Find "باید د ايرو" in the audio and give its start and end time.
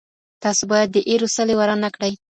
0.71-1.27